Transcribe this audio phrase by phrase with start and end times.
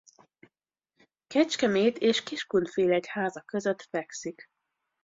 [1.27, 4.45] Kecskemét és Kiskunfélegyháza között fekszik.